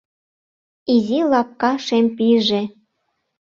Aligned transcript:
Изи 0.93 1.19
лапка 1.31 1.71
шем 1.85 2.05
пийже 2.17 2.61